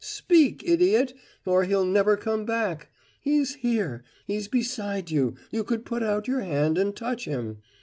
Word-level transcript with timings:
speak, 0.03 0.63
idiot, 0.65 1.13
or 1.45 1.65
he'll 1.65 1.85
never 1.85 2.17
come 2.17 2.43
back! 2.43 2.89
He's 3.19 3.53
here, 3.53 4.03
he's 4.25 4.47
beside 4.47 5.11
you 5.11 5.35
you 5.51 5.63
could 5.63 5.85
put 5.85 6.01
out 6.01 6.27
your 6.27 6.39
hand 6.41 6.75
and 6.79 6.95
touch 6.95 7.25
him! 7.25 7.59